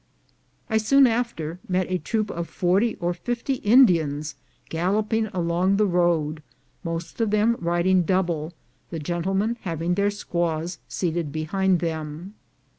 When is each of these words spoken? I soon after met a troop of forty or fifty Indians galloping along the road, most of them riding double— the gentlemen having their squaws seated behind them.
I 0.67 0.77
soon 0.77 1.05
after 1.05 1.59
met 1.69 1.85
a 1.91 1.99
troop 1.99 2.31
of 2.31 2.49
forty 2.49 2.95
or 2.95 3.13
fifty 3.13 3.57
Indians 3.57 4.33
galloping 4.67 5.27
along 5.27 5.77
the 5.77 5.85
road, 5.85 6.41
most 6.83 7.21
of 7.21 7.29
them 7.29 7.55
riding 7.59 8.01
double— 8.01 8.51
the 8.89 8.97
gentlemen 8.97 9.57
having 9.61 9.93
their 9.93 10.09
squaws 10.09 10.79
seated 10.87 11.31
behind 11.31 11.81
them. 11.81 12.33